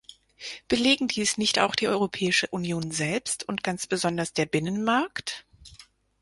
Belegen 0.67 1.07
dies 1.09 1.37
nicht 1.37 1.59
auch 1.59 1.75
die 1.75 1.87
Europäische 1.87 2.47
Union 2.47 2.89
selbst 2.89 3.47
und 3.47 3.63
ganz 3.63 3.85
besonders 3.85 4.33
der 4.33 4.47
Binnenmarkt? 4.47 5.45